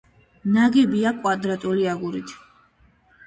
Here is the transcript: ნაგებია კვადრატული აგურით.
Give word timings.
ნაგებია 0.53 1.11
კვადრატული 1.19 1.85
აგურით. 1.93 2.33